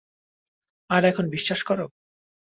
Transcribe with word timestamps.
আর 0.89 1.01
এখন 1.05 1.25
বিশ্বাস 1.29 1.61
কর? 1.63 1.79